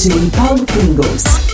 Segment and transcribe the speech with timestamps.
[0.00, 1.49] originally Paul Pringles.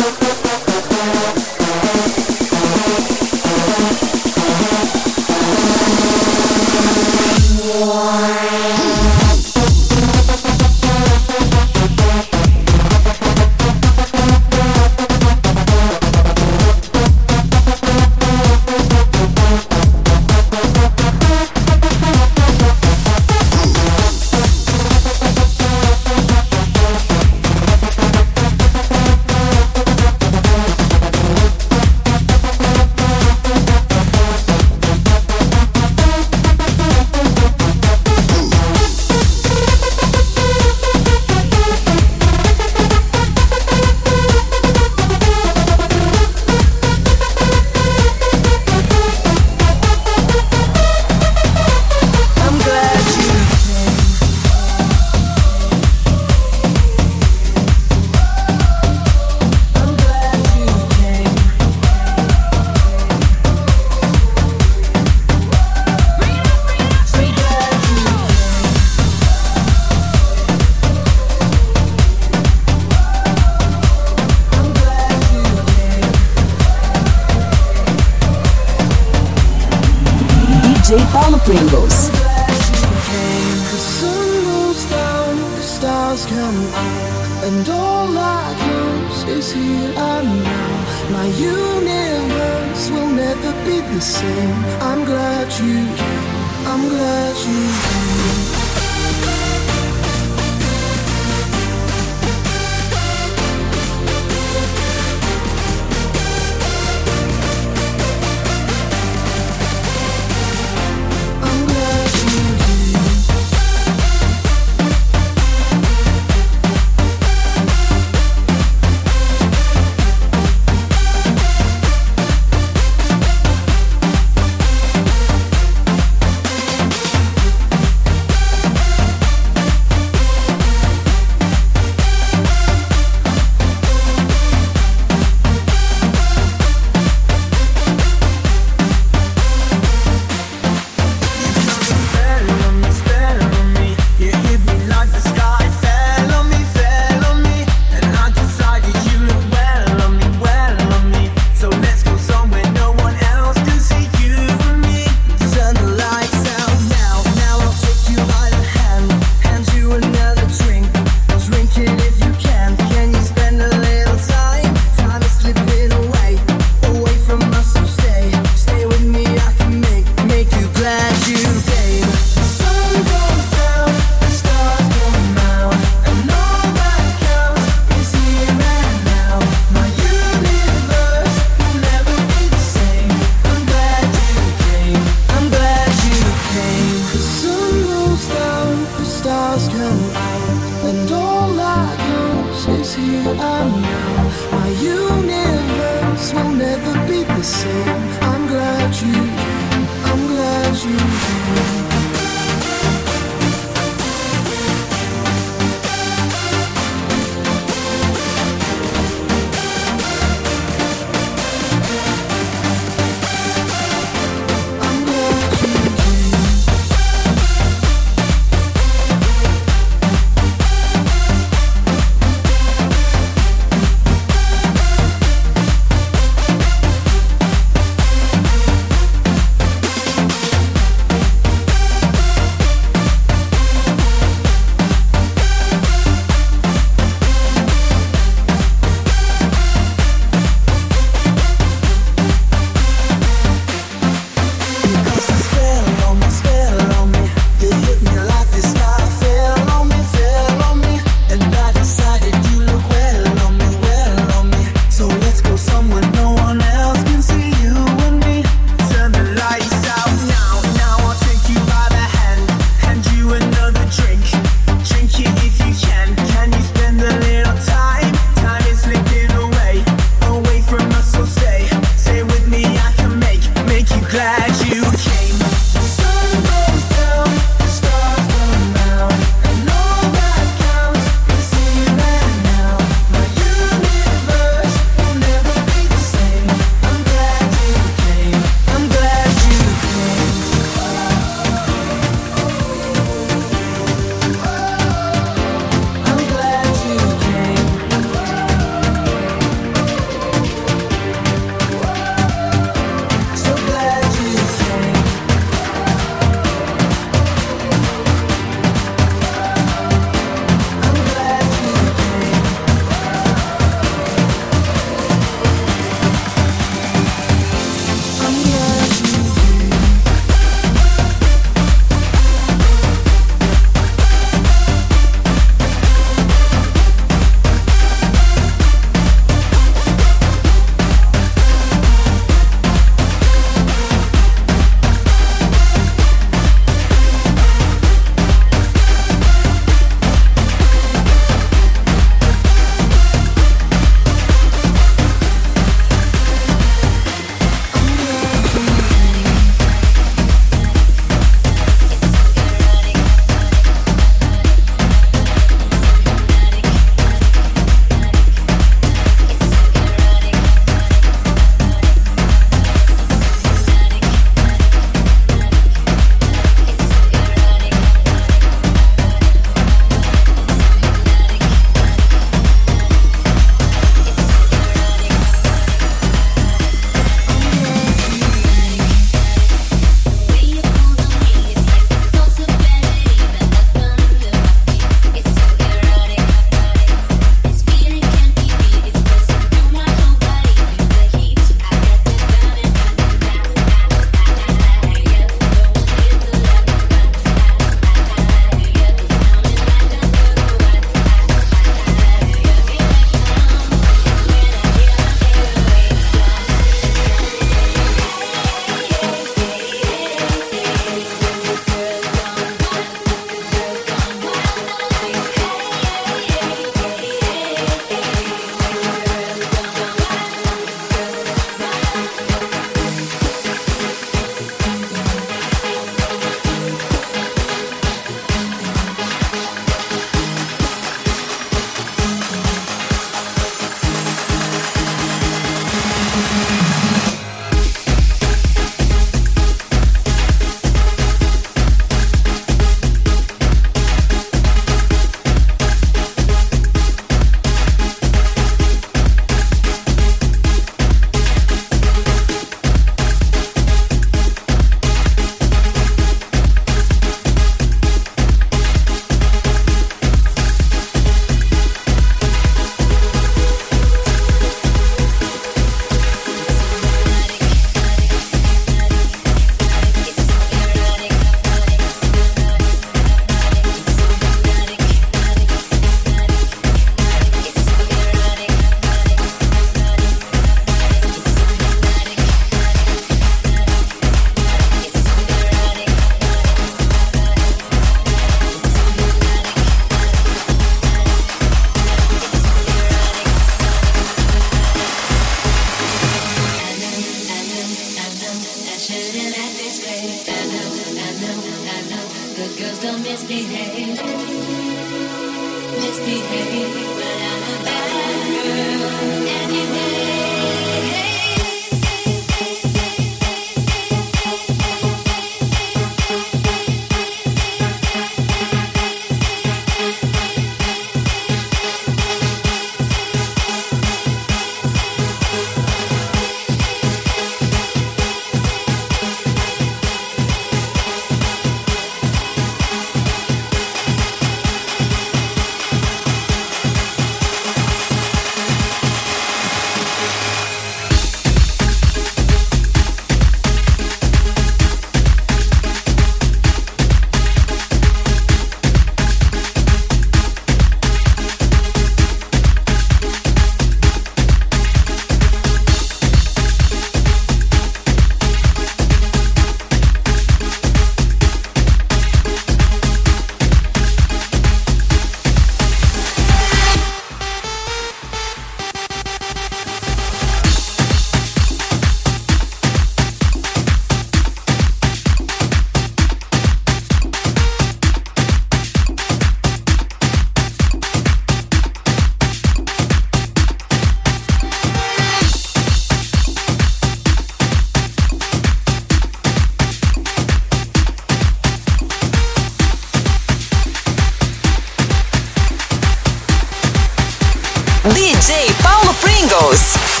[599.01, 600.00] Pringles.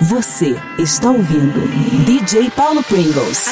[0.00, 1.66] Você está ouvindo
[2.04, 3.46] DJ Paulo Pringles.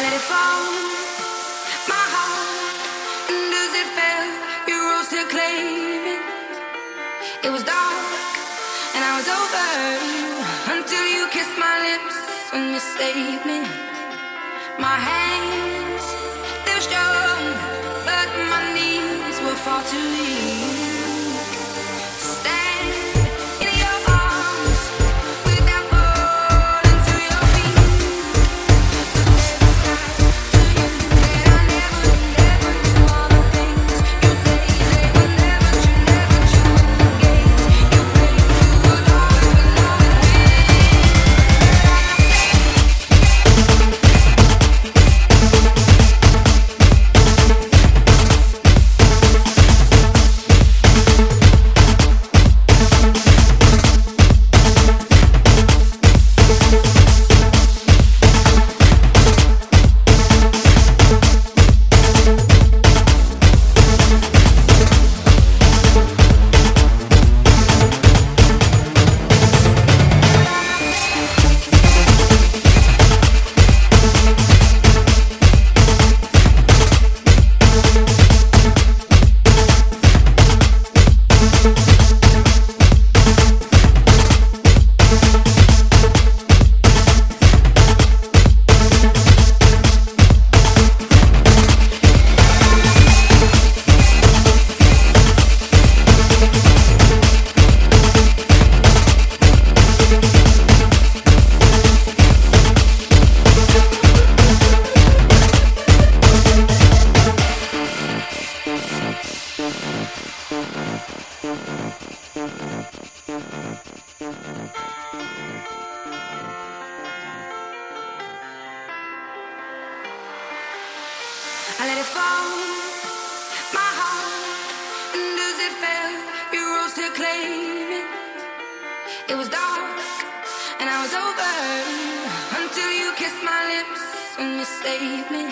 [133.44, 135.44] my lips and you save me.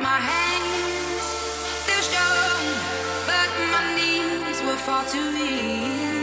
[0.00, 1.22] My hands,
[1.82, 2.62] still strong,
[3.26, 6.19] but my knees were far too weak.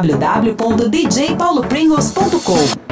[0.00, 2.85] www.djpaulopringles.com.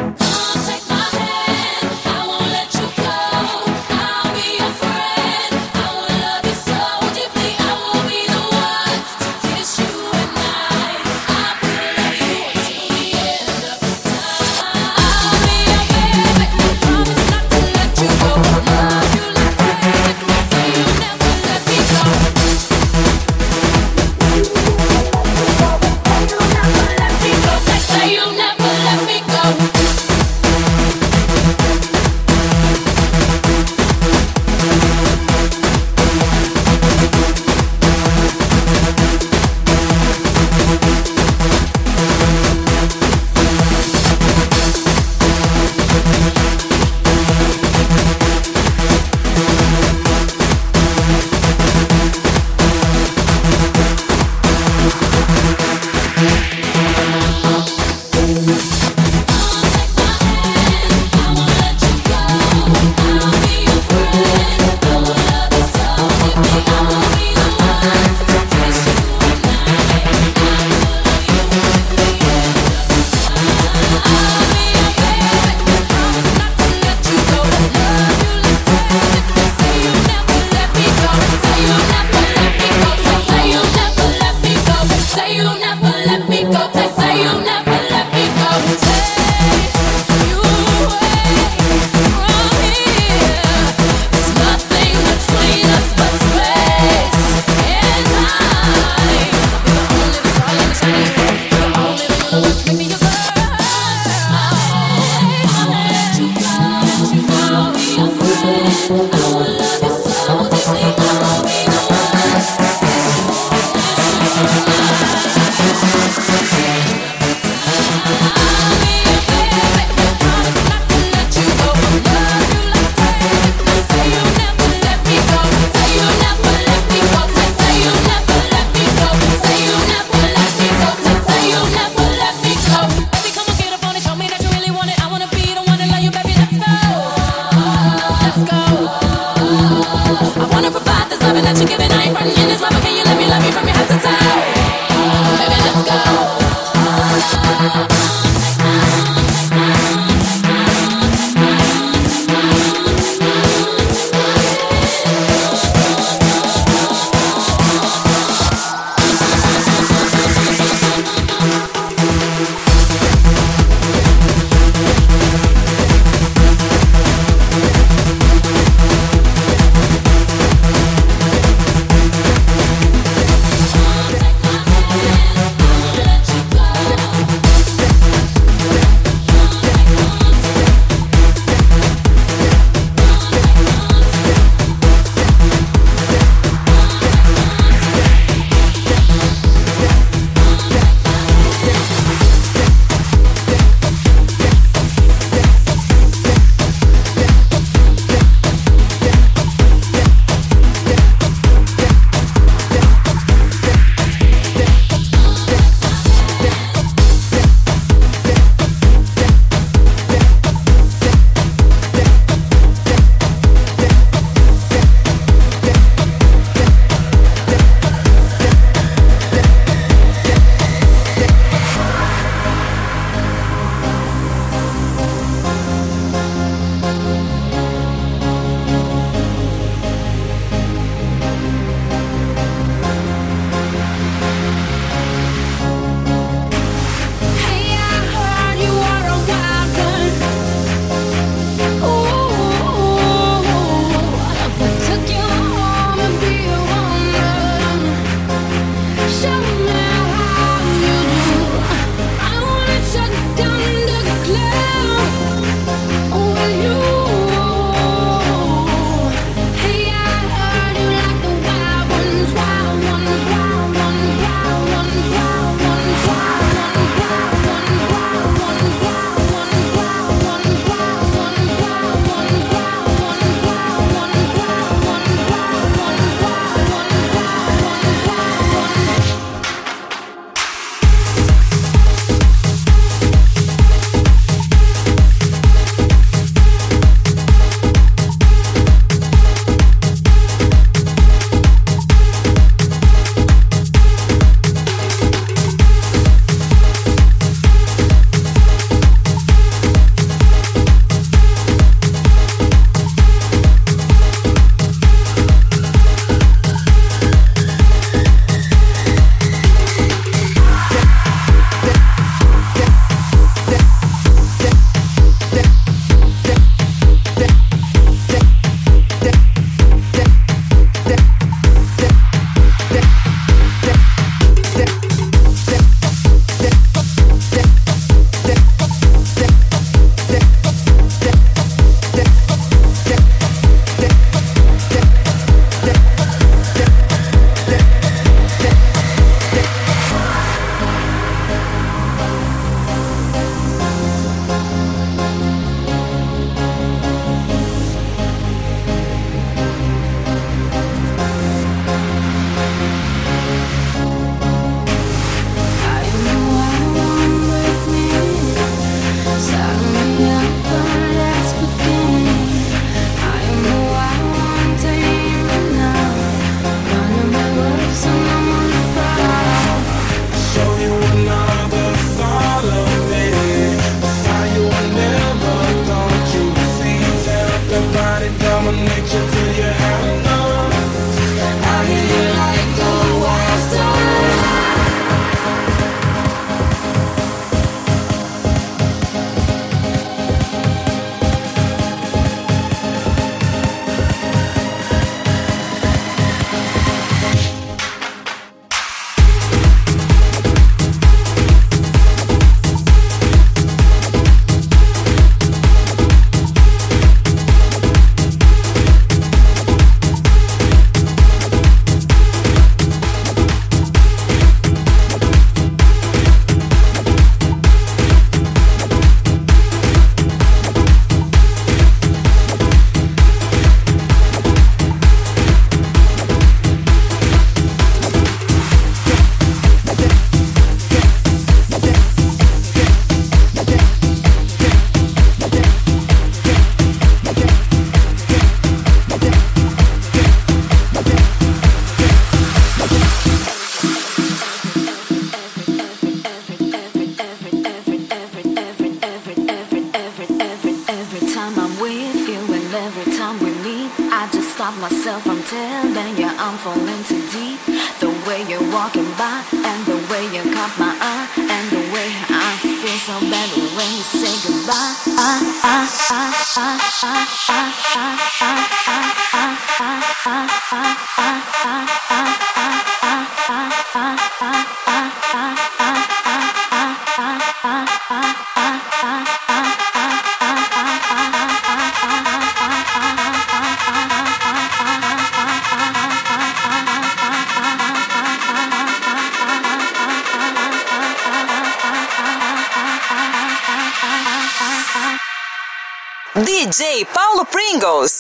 [496.55, 497.93] DJ Paulo Pringles.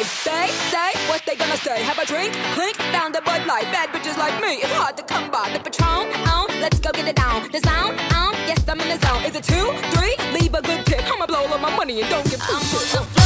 [0.00, 1.82] They say what they gonna say.
[1.82, 3.64] Have a drink, clink, found a Bud Light.
[3.64, 5.50] Bad bitches like me, it's hard to come by.
[5.52, 7.52] The Patron, on, let's go get it down.
[7.52, 9.22] The sound, on, yes I'm in the zone.
[9.24, 10.16] Is it two, three?
[10.32, 11.04] Leave a good tip.
[11.04, 13.19] I'ma blow all of my money and don't give shits.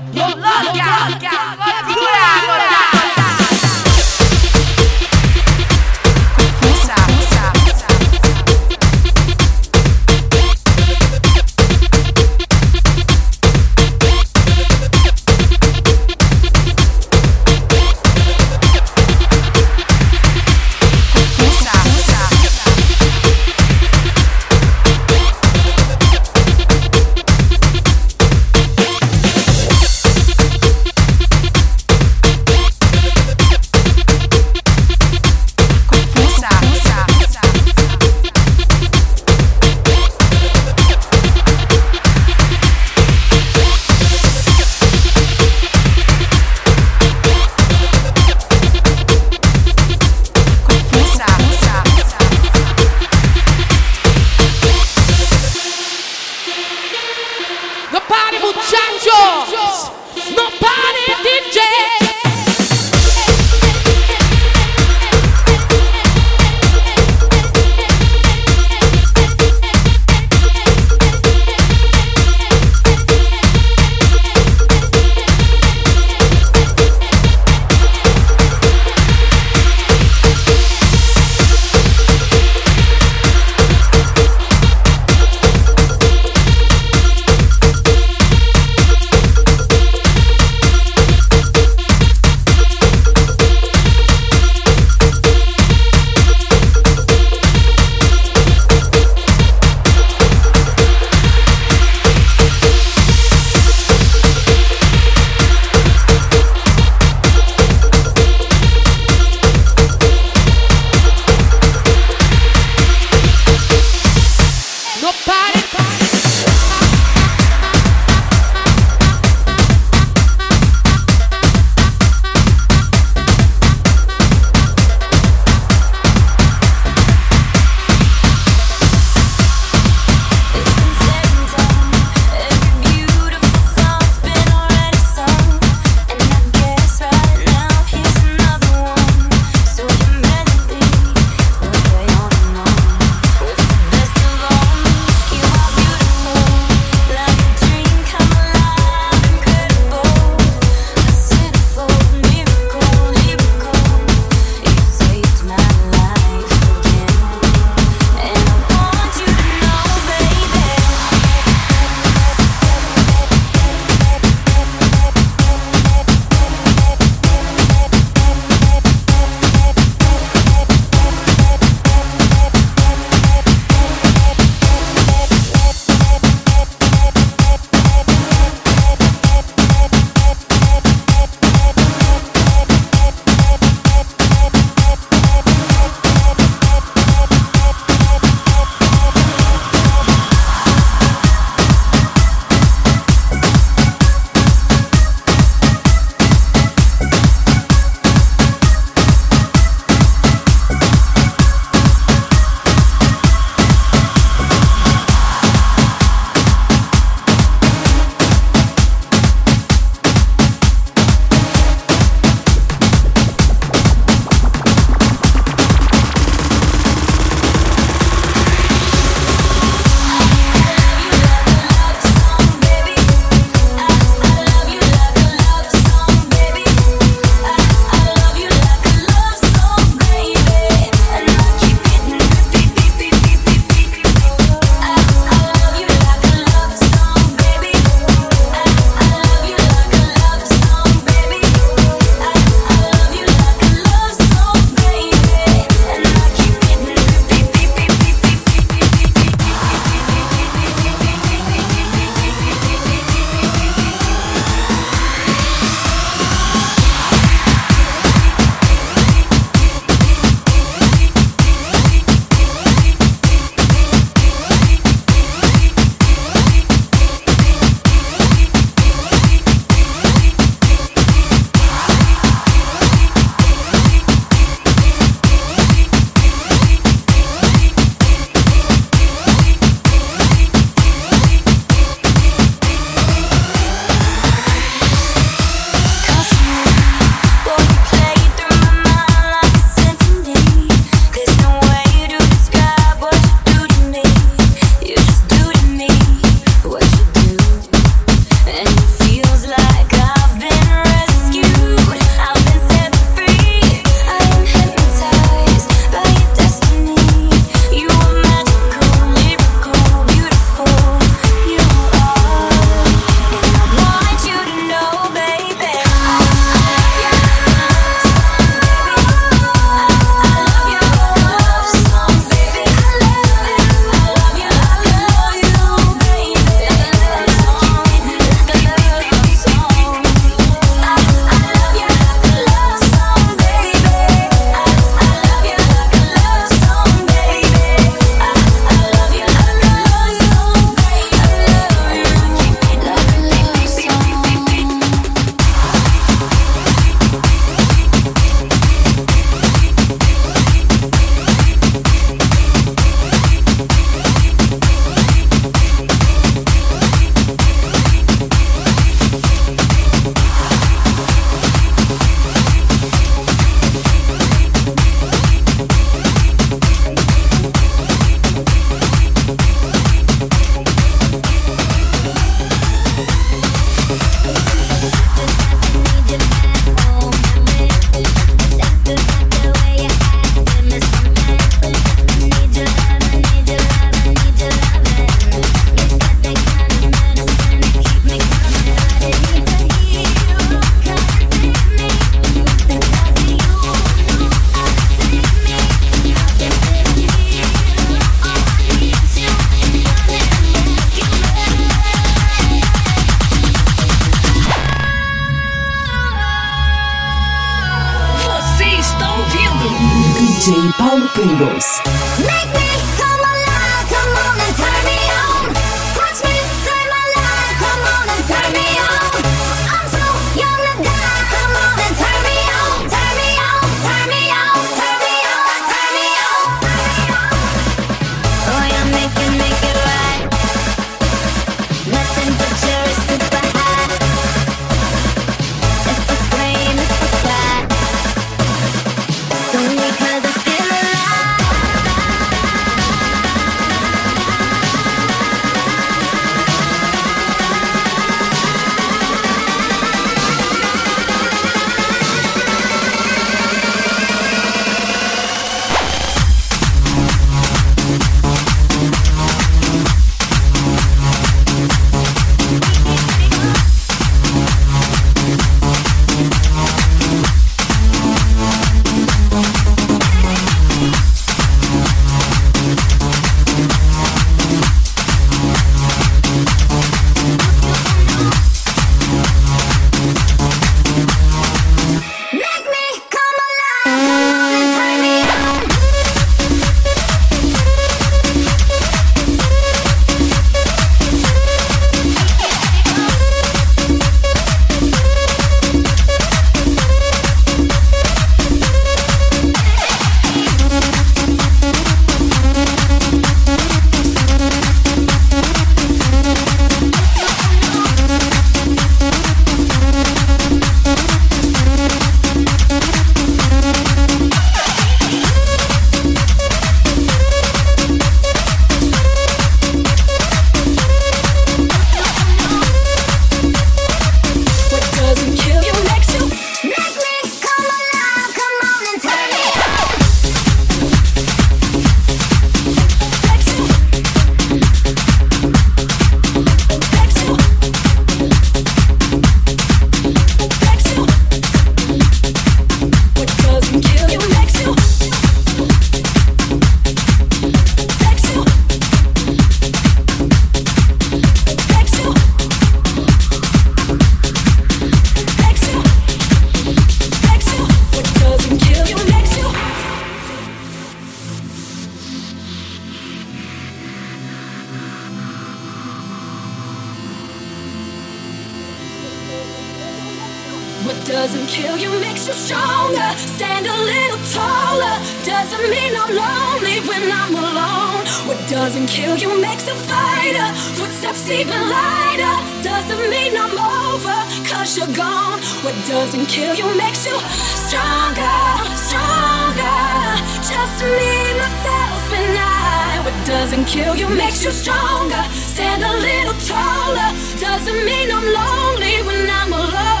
[593.31, 595.23] doesn't kill you, makes you stronger.
[595.31, 597.09] Stand a little taller.
[597.39, 600.00] Doesn't mean I'm lonely when I'm alone.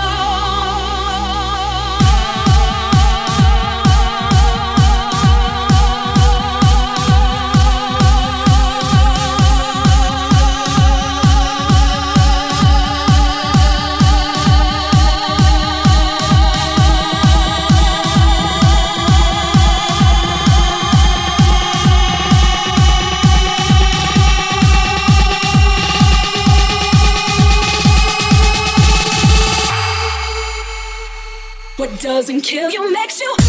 [32.21, 32.69] doesn't kill.
[32.69, 33.40] You makes you